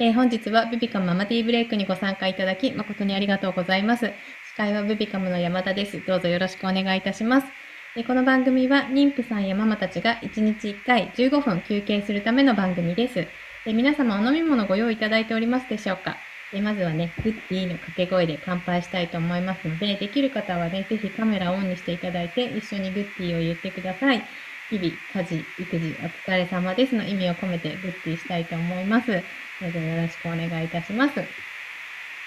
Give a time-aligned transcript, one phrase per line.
[0.00, 4.06] えー本日はビビカムママティーブレイクにご参加いただき誠にありがとうございます。
[4.06, 6.00] 司会はビビカムの山田です。
[6.06, 7.48] どうぞよろしくお願いいたします。
[7.96, 13.18] えーこの番組は妊婦さんやママたちが1日1回15分休憩するための番組です。
[13.18, 16.16] えー皆様お飲み物ご用意いただいておりますでしょうか
[16.52, 24.22] えまずはね、グッディーの掛け声で乾杯したいと思いますので、できる方はね、ぜひカメラオンにしていただいて、一緒にグッディーを言ってください。
[24.70, 29.22] 日々、家事、育児、お疲れ様ですの意味を込めてグッディーしたいと思います。
[29.60, 31.14] どうぞよろしくお願いいたします。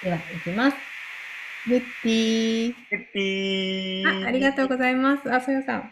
[0.03, 0.77] では、いきます。
[1.67, 5.33] グッディペッピーあ、ありがとうございます。
[5.33, 5.91] あ、そよさん。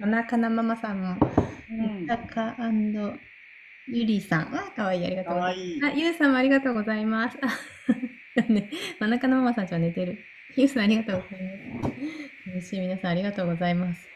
[0.00, 1.16] おなかなママさんも、
[1.70, 2.54] うんたか
[3.88, 4.54] ゆりさん。
[4.54, 5.06] あ、かわいい。
[5.06, 5.80] ありがとうございます。
[5.80, 7.38] かわあ、ゆうさんもありがとうございます。
[8.38, 10.18] あ、ね、真ん中のママさんちは寝てる。
[10.56, 11.46] ゆうさんありがとうござい
[11.82, 11.94] ます。
[12.46, 12.80] 嬉しい。
[12.80, 14.08] 皆さんありがとうございます。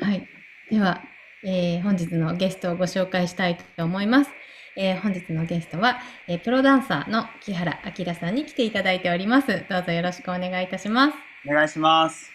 [0.00, 0.26] はい。
[0.70, 1.02] では、
[1.44, 4.30] えー本日のゲストをご紹介したいと思います。
[4.80, 9.48] えー本日のゲストは、えープロダンサーの木原明さんに来ていただいております。
[9.68, 11.14] どうぞよろしくお願いいたします。
[11.44, 12.30] お願いします。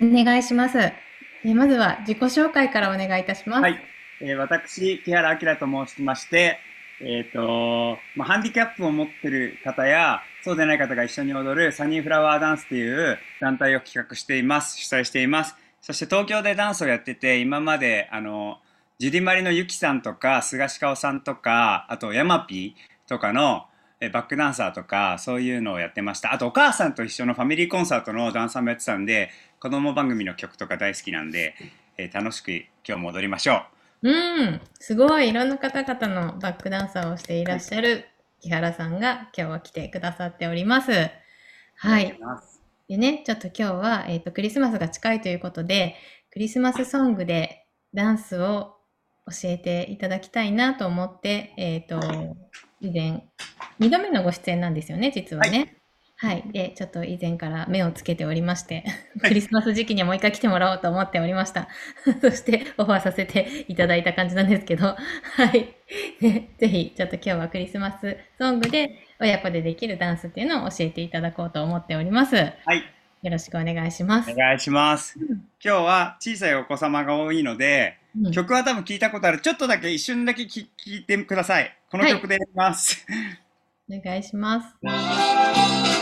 [0.00, 0.78] お願いします。
[0.78, 3.62] えーまずは自己紹介からお願いいたします。
[3.62, 3.80] はい。
[4.20, 6.60] えー私、木原明と申しまして、
[7.00, 14.78] えっ、と、まあ、ハンディキャップを持ってる方や、そうでない方が一緒に踊るサニーフラワーダンスっていう団体を企画しています。
[14.78, 15.56] 主催しています。
[15.80, 18.58] そして東京でダンスをやってて、今まで、あの、
[19.00, 23.64] ジュディマリのゆきさんとか、菅氏香さんとか、あとヤマピーとかの、
[23.98, 26.34] えーバックダンサーとか、そういうのをやってました。
[26.34, 31.54] あと、お母さんと一緒のファミリーコンサートのダンサーもやってたんで、子供番組の曲とか大好きなんで、
[31.96, 32.50] えー楽しく
[32.86, 33.62] 今日も踊りましょ
[34.02, 38.04] うん、すごいいろんな方々のバックダンサーをしていらっしゃる
[38.42, 40.90] 木原さんが今日は来てくださっております。
[40.92, 41.10] う。
[41.76, 42.18] はい。
[42.20, 42.60] ます。
[42.86, 45.96] でね、ちょっと今日は、えっと、クリスマスが近いということで、
[46.30, 47.64] クリスマスソングで
[47.94, 48.76] ダンスを
[49.30, 52.00] 教えていただきたいなと思って、えっと、
[52.80, 53.24] 以前、
[53.80, 55.76] 2度目のご出演なんですよね、実はね。
[56.16, 56.44] はい。
[56.52, 58.84] で、ちょっと以前から目をつけておりまして、
[59.22, 61.68] クリスマス時期にはもう一回来てもらおうと思っておりました。
[62.20, 64.96] そして、オファーさせていただいた感じなんですけど、は
[65.56, 65.74] い。
[66.20, 72.36] ねぜひ、ちょっと今日はクリスマスソングで親子でできるダンスっていうのを教えていただこうと思っております。
[72.36, 72.82] はい。
[73.22, 74.34] よろしくお願いしますお。
[74.34, 75.18] 願いします。
[75.18, 79.40] うん今日は小さいお子様が多いので、うん曲は多分聞いたことある。
[79.40, 81.76] ちょっとだけ一瞬だけ聞聞いてください。
[81.90, 83.06] この曲でやります。
[83.90, 85.99] お願いします。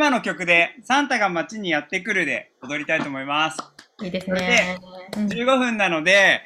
[0.00, 3.58] 今の曲で、サンタが街にやってくるで踊りたいと思います。
[4.02, 4.78] いいですね。
[5.14, 6.40] うん15分なので、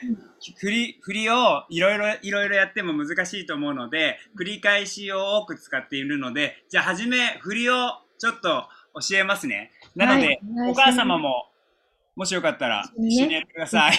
[0.58, 8.64] 振り、振りをいろいろ、いろいろやっても難しいと思うので、繰り返しを多く使っているので、じゃあ、はじめ、振りをちょっと
[9.08, 9.70] 教えますね。
[9.94, 10.40] なので、はい
[10.70, 11.52] お母様も、
[12.16, 13.94] もしよかったら、ね一緒にやってください。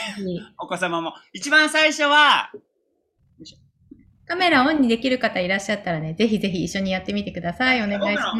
[0.59, 1.13] お子様も。
[1.31, 2.51] 一番最初は、
[4.27, 7.83] カメラオンにできる方いらっしゃったらね、ぜひぜひ一緒にやってみてください。
[7.83, 8.31] お願いしま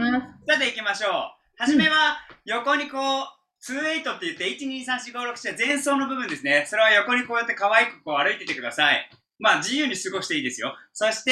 [0.48, 0.54] す。
[0.54, 1.12] さて行きましょう。
[1.58, 6.66] はじめは、横にこう、2-8って言って、1,2,3,4,5,6,7前奏の部分ですね。
[6.68, 9.10] それは横にこうやって可愛くこう歩いててください。
[9.40, 10.76] まあ、自由に過ごしていいですよ。
[10.94, 11.32] そして、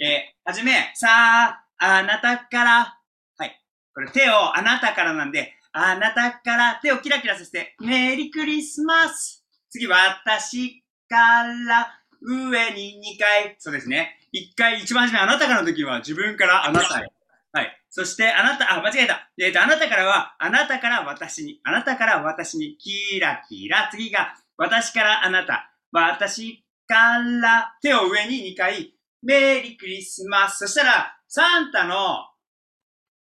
[0.00, 2.98] えーはじめ、さあ、あなたから、
[3.36, 3.62] はい。
[3.94, 9.44] これ手をあなたからなんで、あなたから手をキラキラさせて、メリークリスマス。
[9.70, 13.56] 次、私から上に2回。
[13.58, 14.18] そうですね。
[14.32, 17.06] 1回、一番初め、あなたからの時は自分からあなたへ。
[17.52, 17.82] はい。
[17.90, 19.30] そして、あなた、あ、間違えた。
[19.38, 23.88] えっ、と、あなたからは、あなたから私に、あなたから私に、キラキラ。
[23.90, 30.58] 次が、私からあなた、私から、手を上に2回、メリークリスマス。
[30.58, 32.28] そしたら、サンタの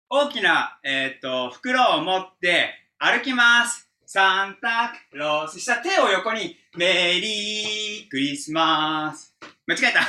[0.10, 3.90] 大きな、えっ、と、袋を持って歩きます。
[4.06, 5.60] サンタクロース。
[5.60, 9.36] した手を横に、メリークリスマス。
[9.66, 10.02] 間違えた。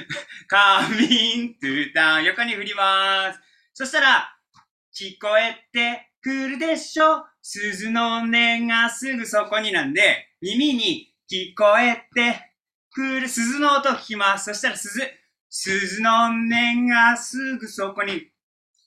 [0.48, 2.24] カミントゥタン。
[2.24, 3.40] 横に振ります。
[3.74, 4.36] そしたら、
[4.94, 8.30] 聞こえてくるでしょ鈴の音
[8.66, 12.52] がすぐそこになんで、耳に聞こえて
[12.90, 14.46] くる鈴の音を聞きます。
[14.46, 15.00] そしたら鈴、
[15.48, 18.30] 鈴の音がすぐそこに、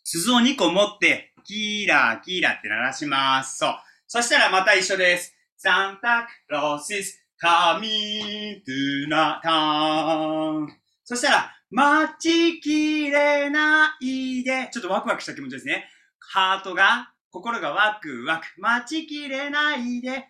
[0.04, 3.58] 鈴を2個持って、キラキラって鳴らします。
[3.58, 3.85] そう。
[4.08, 5.36] そしたらまた一緒です。
[5.58, 9.08] サンタクロース coming to
[9.44, 10.68] town.
[11.04, 15.90] そしたら、待ちきれないで、ちょっとワクワクした気持ちですね。
[16.20, 20.30] ハートが心がワクワク、待ちきれないで、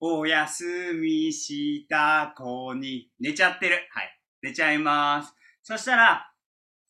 [0.00, 3.76] お休みした子に寝ちゃってる。
[3.90, 4.20] はい。
[4.42, 5.34] 寝ちゃいます。
[5.62, 6.32] そしたら、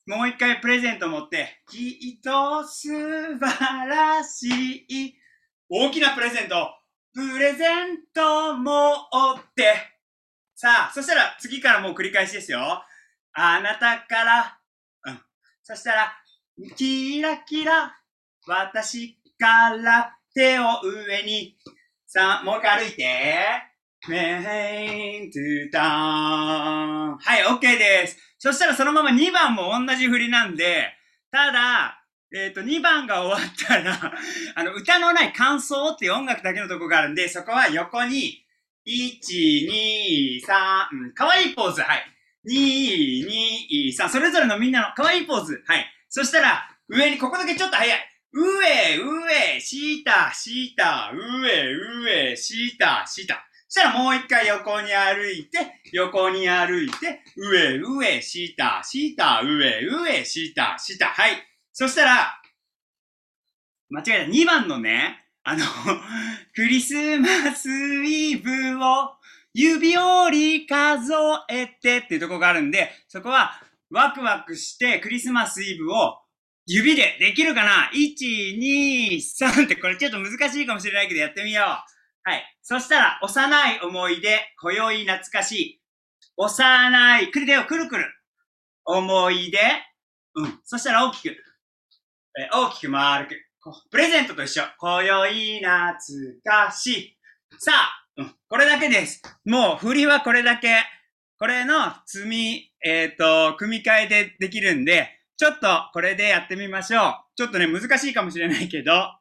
[0.06, 2.88] もう一回プレゼント持って、きっと素
[3.38, 4.48] 晴らし
[4.88, 5.14] い。
[5.68, 6.70] 大きなプレゼント。
[7.12, 9.74] プレゼント持って。
[10.54, 12.84] さあ、そしたら次からもう繰り返しですよ。
[13.32, 14.58] あなたから。
[15.06, 15.20] うん。
[15.64, 16.12] そしたら、
[16.76, 17.96] キラキラ。
[18.46, 21.56] 私から手を上に。
[22.06, 23.76] さあ、もう一回歩いて。
[24.08, 27.16] メイントゥターン。
[27.18, 28.16] はい、OK です。
[28.38, 30.92] そしたらそのまま2番も同じ振りなんで、
[31.32, 31.95] ただ、
[32.32, 33.92] えっ、と、2番が終わったら、
[34.56, 38.44] あの、歌のない感想っていう音楽だけのとこがあるんで、そこは横に、
[38.86, 39.20] 1、
[39.68, 42.04] 2、3、うん、かわいいポーズ、はい。
[42.48, 45.86] 2、2、3、それぞれのみんなのかわいいポーズ、はい。
[46.08, 48.08] そしたら、上に、ここだけちょっと早い。
[48.32, 53.46] 上、上、下、下、上、上、下、下。
[53.68, 55.58] そしたらもう一回横に歩いて、
[55.92, 61.06] 横に歩いて、上、上、下、下、上、上、下、下。
[61.06, 61.55] はい。
[61.78, 62.40] そしたら、
[63.90, 64.32] 間違えた。
[64.32, 65.62] 2番のね、あの、
[66.56, 69.14] クリスマスイブを
[69.52, 71.12] 指折り数
[71.50, 76.16] えてっていうとこがあるんで、そこはワクワクしてクリスマスイブを
[76.64, 81.66] 指でできるかな ?1、2、3ってこれちょっと難しいかもしれないけどやってみよう。
[82.30, 82.56] はい。
[82.62, 85.82] そしたら、幼い思い出、今宵懐かしい。
[86.38, 88.06] 幼い、くるでよ、くるくる。
[88.86, 89.58] 思い出。
[90.36, 90.60] うん。
[90.64, 91.36] そしたら大きく。
[92.38, 93.34] えー大きく丸く。
[93.90, 94.62] プレゼントと一緒。
[94.78, 95.94] 今宵懐
[96.44, 97.16] かしい。
[97.58, 98.34] さあ、うん。
[98.48, 99.22] これだけです。
[99.46, 100.82] もう振りはこれだけ。
[101.38, 107.14] これの積み、えっ、と、組み替えでできるんで、ちょっとこれでやってみましょう。
[107.36, 108.92] ちょっとね、難しいかもしれないけど。
[108.92, 109.18] 行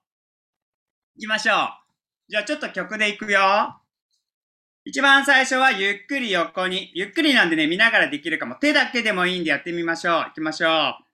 [1.22, 1.58] きましょう。
[2.28, 3.42] じゃあちょっと曲でいくよ。
[4.84, 6.92] 一番最初はゆっくり横に。
[6.94, 8.56] ゆっくりなんでね、見ながらできるかも。
[8.56, 10.24] 手だけでもいいんでやってみましょう。
[10.26, 11.05] 行きましょう。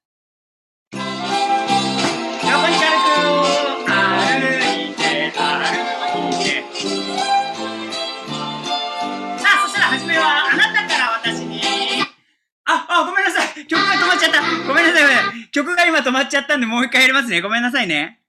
[16.11, 17.39] 止まっちゃったんで、もう一回やりますね。
[17.39, 18.19] ごめんなさいね。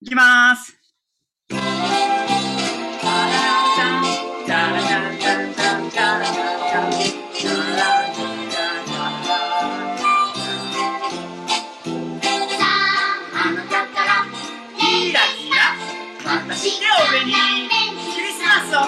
[0.00, 0.78] いきまーす。
[1.48, 1.54] 手
[16.86, 17.32] を上に
[18.14, 18.78] クリスマスを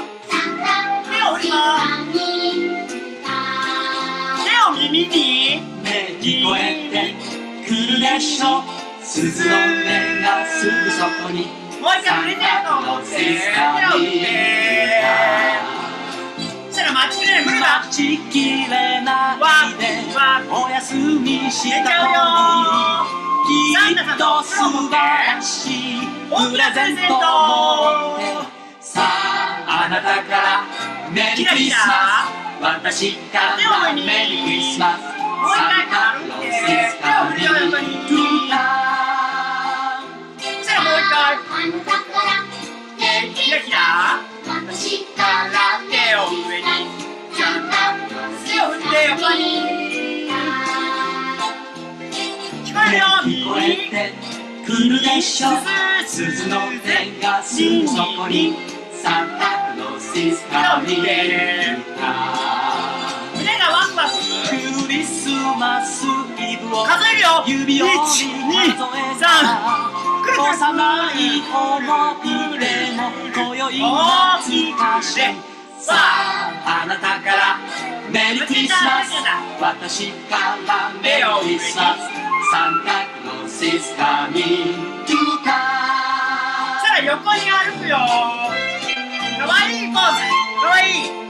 [1.10, 1.56] 手を振りま
[2.06, 2.14] す
[4.44, 5.20] 手を耳に
[8.00, 8.64] でしょ
[9.02, 9.62] 鈴の音
[10.22, 11.46] がすぐそこに
[11.80, 14.24] もう一回プレゼントを持って手を振って
[16.70, 17.32] そしたら待ちきれ。
[17.34, 19.02] ない無理だ待ちきれ。
[19.02, 19.84] ないで
[20.50, 24.54] お休みした寝ちゃうよ子にきっと素
[24.88, 27.18] 晴らしいプレゼントを
[28.16, 28.24] 持って
[28.80, 30.64] さああなたから
[31.12, 31.92] メリークリスマ
[32.24, 35.56] ス私からメリークリスマスう一
[35.90, 36.10] 回。
[36.10, 38.54] 歩いて手を振るよ横にトゥタ
[40.38, 41.38] そしたらもう一回
[43.34, 43.78] キラキラ
[44.46, 45.54] 私から
[45.90, 46.18] 手を
[46.48, 46.64] 上に
[47.34, 49.40] 手を振って横に
[52.64, 54.12] 聞こえるよ聞こえて
[54.66, 55.48] くるでしょ
[56.06, 58.56] 鈴の音がすぐそこに
[58.92, 62.59] サンタクロースイスカミング胸
[66.70, 67.44] 数えるよ。
[67.46, 69.26] 指を1 2数えた
[70.22, 71.86] くるくる幼い思
[72.24, 72.64] い出
[72.96, 75.16] も今宵懐かし。
[75.18, 75.50] い
[75.80, 77.58] さああなたから
[78.10, 79.12] メリークリスマス。
[79.60, 81.98] 私からメリークリスマス。
[82.50, 84.44] サンタクロースイスカミン
[85.06, 85.54] トゥそした
[86.98, 87.96] ら横に歩くよ。
[87.96, 90.20] かわいいポーズ。
[90.60, 91.29] かわいい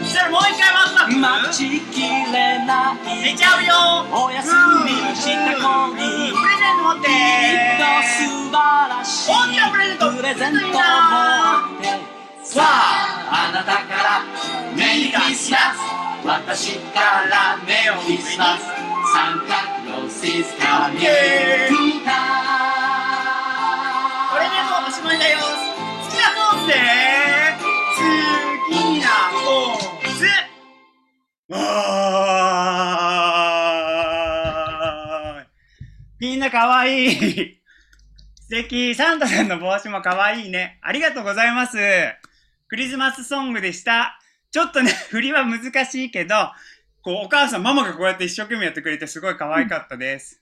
[0.00, 0.24] そした。
[0.24, 3.22] らもう一回ワクワク待ちきれない。
[3.22, 3.72] 寝ちゃうよ。
[4.10, 4.50] お休
[4.84, 5.62] みした子
[5.94, 6.32] に。
[6.32, 7.08] プレゼント持って。
[7.08, 8.54] きっと素晴
[8.88, 10.12] らしい大きなプレゼント。
[10.12, 12.12] プレゼントを持って。
[12.44, 14.20] さああなたから
[14.76, 15.78] メリークリスマス
[16.26, 18.64] 私からメリークリスマス
[19.14, 20.12] サンタクロー
[20.58, 21.68] coming Yeah.
[21.70, 21.91] to こ
[26.62, 26.74] きなポーズで
[27.58, 28.02] 好
[28.68, 30.26] きなポーズ。
[31.48, 35.52] わー
[36.20, 37.06] みんなかわい。
[37.06, 37.60] い
[38.40, 38.94] 素敵。
[38.94, 40.78] サンタさんの帽子もかわいいね。
[40.82, 41.78] ありがとうございます。
[42.68, 44.18] クリスマスソングでした。
[44.52, 46.34] ちょっとね 振りは難しいけど
[47.00, 50.41] こうお母さんママがこうやって一生懸命やってくれてすごい可愛かったです、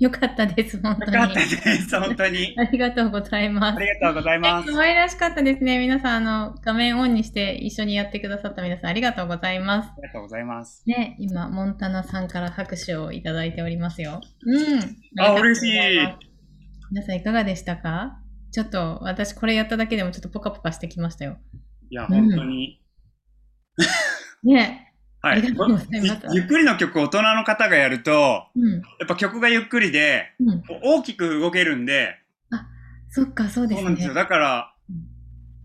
[0.00, 1.14] よかったです、本当に。
[1.14, 3.80] よかったです本当に ありがとうございますあ。
[3.80, 5.78] りがとうございます可愛らしかったですね。
[5.78, 9.90] 皆さん、あの、画面オンにして一緒にやってくださった皆さん、ありがとうございます。
[9.90, 10.82] ありがとうございます。
[10.86, 14.20] ね、今、モンタナさんから拍手をいただいておりますよ。
[14.44, 14.80] うん。
[15.20, 15.98] あ嬉しい。
[16.90, 18.18] 皆さん、いかがでしたか？
[18.52, 21.38] ちょっと、私、これやっただけでもちょっとポカポカしてきましたよ。
[21.90, 22.80] いや、うん本当に。
[24.44, 24.83] ね。
[25.24, 25.42] はい。
[25.42, 25.54] ゆ
[26.34, 28.72] ゆっくりの曲、大人の方がやると、うん。
[28.72, 30.62] やっぱ曲がゆっくりで、うん。
[30.82, 32.18] 大きく動けるんで、
[33.14, 34.12] そっか、そうですそうなんですよ。
[34.12, 34.20] ね。
[34.20, 34.96] だからうん、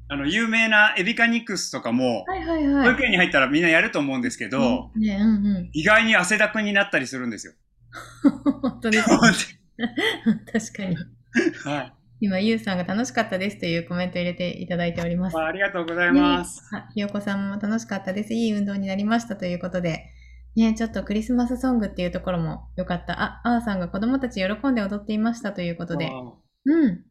[0.07, 2.85] あの、有名なエビカニクスとかも、はいはいはい。
[2.85, 5.69] 保育園に入ったらみんなやると思うんですけど、うんね、うんうん。
[5.73, 7.53] 意外に汗だくになったりするんですよ。
[8.61, 9.09] 本当です。
[9.09, 10.95] 確かに。
[11.65, 11.93] はい。
[12.21, 15.37] 今、ゆうさんが楽しかったですというコメント入れていただいております。
[15.37, 16.61] あありがとうございます。
[16.73, 18.33] ね、あひよこさんも楽しかったです。
[18.33, 20.05] いい運動になりましたということで。
[20.55, 23.21] ね、ちょっとクリスマスソングっていうところも良かった。
[23.21, 26.07] あ、あーさんが子供たち喜んで踊っていましたということで。
[26.07, 26.33] あ
[26.65, 27.03] うん。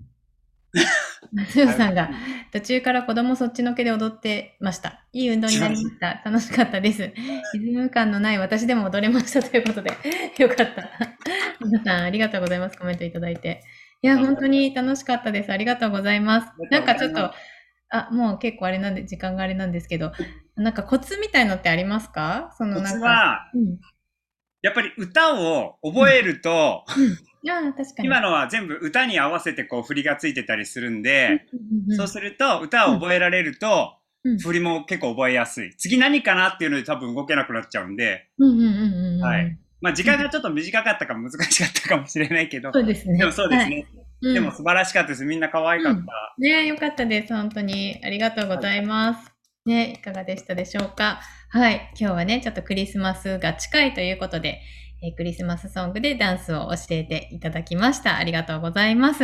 [1.50, 2.10] つよさんが
[2.52, 5.06] 途中から子供そっちのけで踊ってました。
[5.12, 6.22] いい運動になりました。
[6.24, 7.12] 楽しかったです。
[7.54, 9.90] リズム感のない私でも踊れましたということで、
[10.38, 10.88] よかった。
[11.64, 12.78] 皆さんありがとうございます。
[12.78, 13.62] コメントいただいて。
[14.02, 15.52] いや、本当に楽しかったです。
[15.52, 16.52] ありがとうございます。
[16.70, 17.32] なんかちょっと、
[17.90, 20.12] あ、もう結構あれなんで、時間があれなんですけど、
[20.56, 22.54] なんかコツみたいのってありますか？
[22.58, 23.50] そのコなんか。
[24.60, 26.84] やっぱり歌を覚えると、
[27.44, 27.50] うん。
[27.50, 28.06] ああ、確かに。
[28.06, 31.46] 今のは全部歌に合わせてこう振りがついてたりするんで、
[31.88, 35.74] うん、そうすると歌を覚えられると、うん振りも結構覚えやすい。
[35.76, 39.20] 次何かなっていうので多分動けなくなっちゃうんで、うんうんうんうんうん。
[39.22, 39.58] はい。
[39.80, 43.18] まあ時間がちょっと短かったか難しかったかもしれないけど、そうですね。
[43.18, 43.76] でもそうですね。
[43.76, 43.82] はい。
[43.82, 45.24] うんでも素晴らしかったです。
[45.24, 46.02] みんな可愛かった。
[46.38, 47.32] ねよかったです。
[47.32, 48.00] 本当に。
[48.02, 49.32] ありがとうございます。
[49.64, 51.20] ねいかがでしたでしょうか？
[51.50, 51.92] はい。
[51.98, 54.60] 今日はね、ちょっとクリスマスが近いということで、
[55.04, 58.16] えークリスマスソングでダンスを教えていただきました。
[58.16, 59.22] ありがとうございます。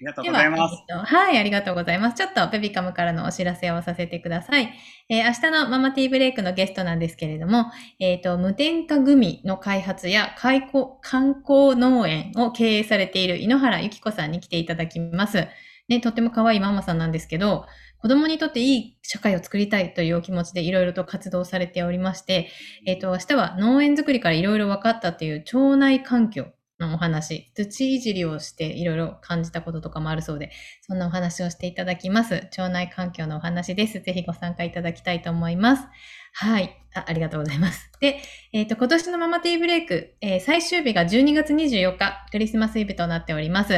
[0.00, 0.74] ありがとう、ございます。
[0.74, 2.16] えっとはい、ありがとうございます。
[2.16, 4.72] ちょっとベビカムからのお知らせをさせてください。
[5.10, 7.66] えー明日のママティーブレイクのゲストなんですけれども、
[7.98, 15.48] えっ、と、無添加グミの開発や開口観光農園を経営されている井ノ原由紀子さんに来ていただきます。
[15.88, 17.66] ね、とっても可愛いママさんなんですけど、
[17.98, 22.48] 子供にとっていい社会を作りたいというお気持ちでいろいろと活動されておりまして、
[22.86, 26.46] えっ、と、明日は農園作りからいろいろ分かったっていう腸内環境
[26.80, 30.50] のお話、土いじりをしていろいろ感じたこととかもあるそうで、
[30.82, 32.34] そんなお話をしていただきます。
[32.34, 34.00] 腸内環境のお話です。
[34.00, 35.86] ぜひご参加いただきたいと思います。
[36.32, 36.76] はい。
[36.94, 37.90] あありがとうございます。
[38.00, 38.20] で、
[38.52, 43.74] えっ、と、今年のママティーブレイク、えー最終日が12月24日、クリスマスイブとなっております。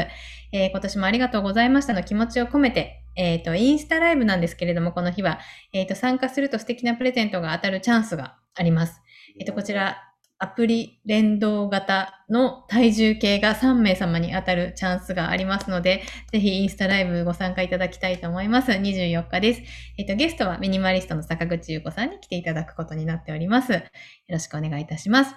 [0.53, 5.41] えー今年もありがとうございましたの気持ちを込めて、えっ、と、インスタライブなんですけれども、この日は、
[5.73, 9.03] えっ、と、参加すると素敵なプレゼントが当たるチャンスがあります。
[9.39, 10.12] えっ、と、こちら、
[10.43, 18.73] アプリ連動型の体重計が3名様に当たるチャンスがありますので、ぜひインスタライブご参加いただきたいと思います。
[18.73, 19.63] 24日です。
[19.99, 23.73] えっ、と、ゲストはミニマリストの坂口優子さんに来ていただくことになっております。
[23.73, 23.83] よ
[24.31, 25.37] ろしくお願いいたします。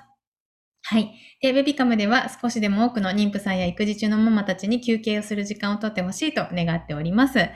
[0.82, 1.14] はい。
[1.40, 7.48] で、ベビカムでは少しでも多くの妊婦さんや育児中のママたちに休憩をする時間をとってほしいと願っております。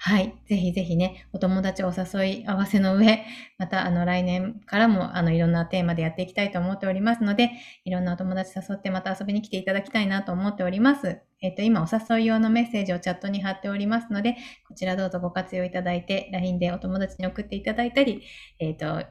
[0.00, 0.32] はい。
[0.46, 3.24] ぜひぜひね、お友達お誘い合わせの上、
[3.58, 7.50] また、あの、来年からも、あの、いろんなテーマでやっていきたいと思っておりますので、
[7.84, 11.20] いろんなお友達誘ってまた遊びに来ていただきたいなと思っております。
[11.42, 11.86] えっと、今、お
[12.16, 14.36] 誘い用のメッセージをチャットに貼っておりますので、
[14.68, 18.22] こちらどうぞご活用いただいて、LINE でお友達に送っていただいたり、
[18.60, 19.02] えっと、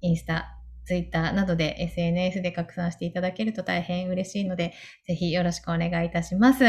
[0.00, 4.74] インスタ、ツイッターなどで SNS で拡散していただけると大変嬉しいので、
[5.06, 6.64] ぜひよろしくお願いいたします。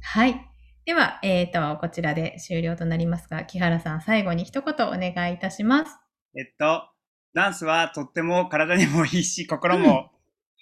[0.00, 0.55] はい。
[0.86, 5.98] では、えっ、と、こちらで終了となりますが、木原さん、最後に一言お願いいたします。
[6.38, 6.84] えっと、
[7.34, 10.12] ダンスはとっても体にもいいし、心も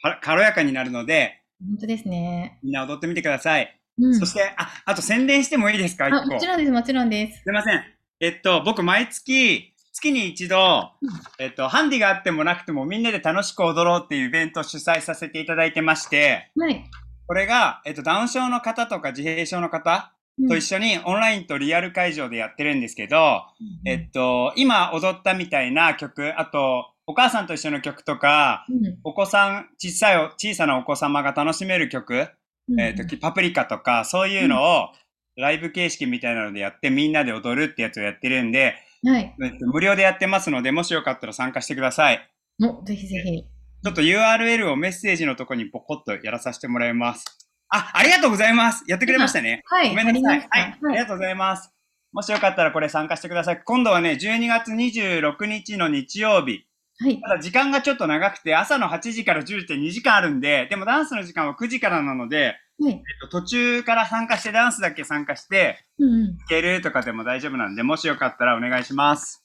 [0.02, 2.58] は軽やかになるので、本当ですね。
[2.62, 3.78] みんな踊ってみてください。
[3.98, 4.18] うん。
[4.18, 6.06] そして、あ、あと宣伝してもいいですか？
[6.06, 6.24] あ。
[6.24, 7.42] もちろんです、もちろんです。
[7.42, 7.84] すいません。
[8.20, 10.90] えっと、僕、毎月、月に一度、
[11.38, 16.82] えっと、ハンディがあってもなくてもみんなで楽しく踊ろうっていうイベントを主催させていただいてまして、はい。
[17.26, 20.13] これが、えっと、ダウン症の方とか自閉症の方
[20.48, 23.42] と一緒にオンラインとリアル会場でやってるんですけど、
[23.84, 32.28] えっと、今踊ったみたいな曲、あと、お母さんと一緒の曲とか、うんお子さん、小さいお、小さなお子様が楽しめる曲、
[32.68, 34.88] うんえっ、と、パプリカとか、そういうのを、
[35.36, 38.74] ライブ形式みたいなのでやって、みんなで踊るってやつをやってるんで、
[39.04, 39.34] はい。
[39.42, 42.30] えっと無料でやってますので、もしよかったら参加してください。
[42.62, 43.42] お、ぜひぜひ。
[43.84, 47.43] ちょっと URL をメッセージのとこにポコッとやらさせてもらいます。
[47.76, 48.84] あ、ありがとうございます。
[48.86, 49.62] やってくれましたね。
[49.66, 49.88] はい。
[49.88, 50.38] ごめんなさい。
[50.38, 50.88] はいありました。
[50.88, 51.72] ありがとうございます。
[52.12, 53.62] もしよかったらこれ参加してください。
[53.64, 56.64] 今度はね、12月26日の日曜日。
[57.00, 57.20] はい。
[57.20, 62.92] ただ時間がちょっと長くて、朝の8時から10時って2時間あるんで、でもダンスの時間は9時からなので、はい。
[62.92, 66.24] えっと、途中から参加してダンスだけ参加して、うんうん。
[66.26, 69.44] いけるとかでも大丈夫なんで、もしよかったらお願いします。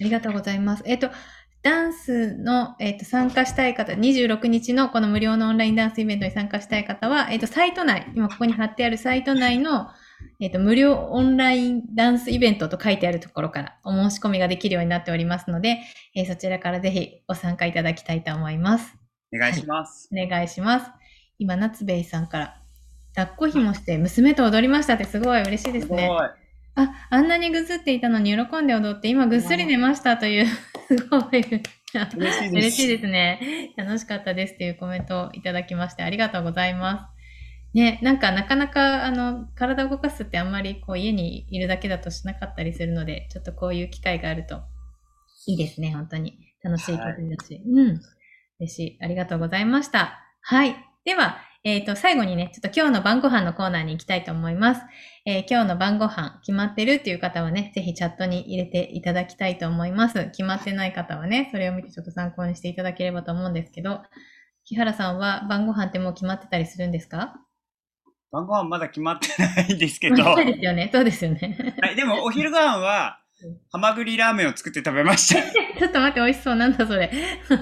[0.00, 0.82] ありがとうございます。
[0.86, 1.10] えっと、
[1.66, 9.88] ダンスの、えっと、参加したい方、26日のこの無料のオンラインダンスイベントに参加したい方は、えっと、サイト内、今ここに貼ってあるサイト内の、
[10.38, 15.80] えっと、無料オンラインダンスイベントと書いてあるところからお申し込みができるようになっておりますので、
[16.14, 18.96] えーそちらからぜひご参加いただきたいと思います。
[19.34, 20.08] お願いします。
[20.12, 20.90] お願いします。
[21.40, 22.62] 今、夏兵衛さんから、
[23.16, 26.08] 抱っこひもして娘と踊りましたってすごい嬉しいですね。
[26.38, 26.45] す。
[26.76, 30.46] あ、あんなにぐずっていたのに喜んで踊って、今ぐっすり寝ましたという、
[30.86, 31.22] すごい。
[31.32, 31.56] 嬉し
[31.94, 32.52] いです。
[32.52, 33.72] 嬉しいですね。
[33.76, 37.16] 楽しかったですっていうコメントをいただきましてありがとうございます。
[37.76, 44.62] ね、なんかなかなかあの体を動かすってあんまりこう家にいるだけだとしなかったりするので、ちょっとこういう機会があると
[45.46, 46.38] いいですね、本当に。
[46.62, 47.62] 楽しいことだし。
[47.64, 48.00] うん。
[48.60, 48.98] 嬉しい。
[49.00, 50.18] ありがとうございました。
[50.40, 50.76] はい。
[51.04, 54.82] では、えっ、と、最後にね、ちょっと今日の晩ご飯のコーナーに行きたいと思います。
[55.28, 60.26] えー今日の晩ご飯決まってるっていう方はね、ぜひチャットに入れていただきたいと思います。
[60.26, 64.02] 決まってない方はね、それを見てちょっと参考にしていただければと思うんですけど、
[64.64, 67.40] 木原さんは晩ご飯ってもう決まってたりするんですか？
[68.30, 70.90] 晩ご飯まだ決まってないんですけど、そうはですよね。
[70.92, 71.74] そうですよね。
[71.92, 75.42] い、でもお昼ご飯はうん、ハマグリラーメンを作って食べました。
[75.78, 76.56] ちょっと待って、美味しそう。
[76.56, 77.10] なんだそれ。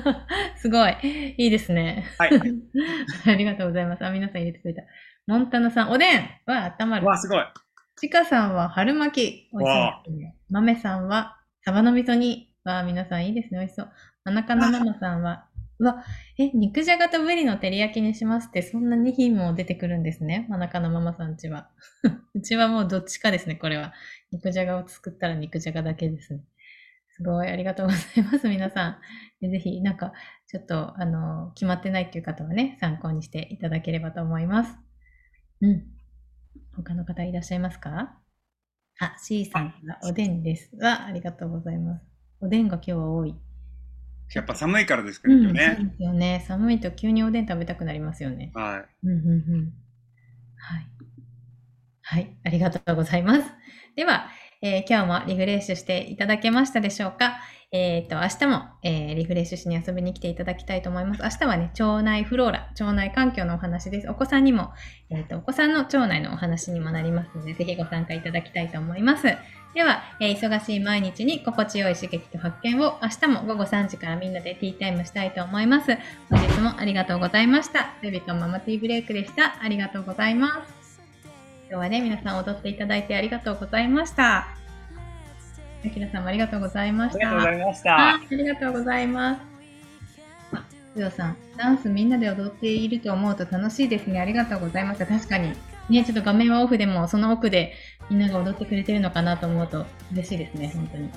[0.56, 0.96] すごい。
[1.36, 2.04] いいですね。
[2.16, 2.30] はい。
[3.26, 4.04] ありがとうございます。
[4.04, 4.82] あ、皆さん入れてくれた。
[5.26, 7.06] モンタナさん、おでんは温まる。
[7.06, 7.44] わあ、すごい。
[7.96, 9.50] ちかさんは春巻き。
[9.52, 10.36] 美味しそうですね。
[10.50, 12.52] 豆さんはサバの味噌煮。
[12.64, 13.60] わあ、皆さんいいですね。
[13.60, 13.90] 美味しそう。
[14.24, 15.46] 真中のママさんは、
[15.78, 16.04] うわ、
[16.38, 20.46] え、肉じゃがとブリの照り焼きにしますって、そんな2品も出てくるんですね。
[20.50, 21.70] 真中のママさんちは。
[22.34, 23.94] うちはもうどっちかですね、これは。
[24.30, 26.40] 肉じゃがを作ったら肉じゃがだけですね。
[27.08, 28.98] すごい、ありがとうございます、皆さん。
[29.40, 30.12] でぜひ、なんか、
[30.48, 34.83] ちょっと、あの、決まってないっていう方はね、参考にしていただければと思います。
[35.64, 35.82] うん。
[36.76, 38.18] 他の方いらっしゃいますか？
[39.00, 40.70] あ、C さんからおでんです。
[40.76, 42.04] わ、ありがとうございます。
[42.40, 43.34] おでんが今日は多い。
[44.34, 45.78] やっぱ寒いからですけうん、そうどね。
[45.90, 46.44] ですよね。
[46.46, 48.52] 寒いと急におでん食べたくなりますよね。
[48.54, 49.06] はい。
[49.06, 49.72] うんうんうん。
[50.56, 50.86] はい。
[52.02, 53.50] はい、ありがとうございます。
[53.96, 54.28] では、
[54.66, 57.34] えー今日もリフレッシュしていただけましたでしょうか？
[57.70, 61.22] えっ、と、明日も、えーリフレッシュしに遊びに来ていただきたいと思います。
[61.22, 64.08] 明日はね、腸内フローラ、腸内環境のお話です。
[64.08, 64.72] お子さんにも、
[65.10, 69.24] えっ、と、お子さんの腸内のお話にもなりますので、ぜひご参加いただきたいと思います。
[69.74, 75.98] では、え忙しい毎日に心地よい刺激と発見を明日も午後3時からみんなでティータイムしたいと思います。
[76.30, 77.92] 本日もありがとうございました。
[78.00, 79.60] ベビとママティーブレイクでした。
[79.60, 80.73] ありがとうございます。
[81.74, 84.46] 今日はね、皆さん踊っていただいてありがとうございました。
[85.84, 87.28] あきらさんもありがとうございました。
[87.28, 88.14] ありがとうございましあた。
[88.14, 89.40] ありがとうございます。
[90.52, 94.20] あ、つよさん、ダンスみんなで踊っていると思うと楽しいですね。
[94.20, 95.06] ありがとうございました。
[95.06, 95.52] 確かに。
[95.88, 97.74] ね、ちょっと画面はオフでも、その奥で
[98.08, 101.10] みんなが踊ってくれてるのかなと思うと嬉しいですね、本当に。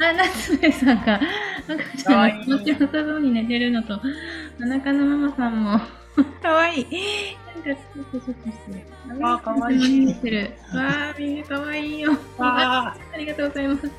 [0.00, 1.20] あ、夏目さんが、
[1.68, 4.00] 赤ちゃんが気持ちよさそうに寝てるのと、
[4.58, 5.78] お腹のママさんも、
[6.42, 6.86] かわいい。
[7.64, 9.26] なんか、ちょっとちょっとしてる。
[9.26, 10.52] あかわいいしてる。
[10.74, 12.12] わあ、みんなかわいいよ。
[12.38, 13.90] わありがとうございます。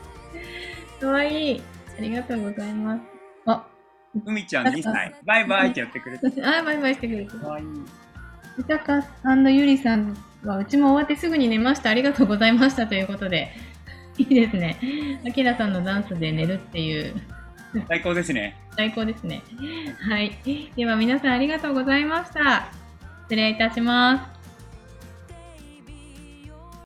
[1.00, 1.62] かわいい。
[1.98, 3.02] ありがとうございます。
[3.46, 5.16] あ、ー海ちゃん2歳。
[5.24, 6.28] バイバイってやってくれて。
[6.44, 7.38] あ、バイバイしてくれて。
[7.38, 7.66] かわいい。
[8.58, 11.90] 歌かさんのゆりさんは、うちも終わってすぐに寝ました。
[11.90, 13.52] ありがとうございましたということで。
[14.18, 14.78] いいですね。
[15.26, 17.16] あきらさんのダンスで寝るっていう、
[17.88, 18.58] 最高ですね。
[18.76, 19.42] 最高ですね。
[20.10, 20.38] はい。
[20.76, 22.81] では皆さんありがとうございました。
[23.32, 24.41] 失礼いたします。